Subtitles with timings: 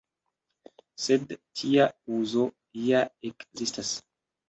[1.03, 2.49] Sed tia uzo
[2.89, 3.97] ja ekzistas.